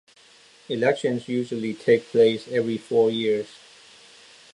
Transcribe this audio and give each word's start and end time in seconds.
Elections 0.67 1.27
usually 1.27 1.75
take 1.75 2.09
place 2.09 2.47
every 2.47 2.79
four 2.79 3.11
years. 3.11 3.45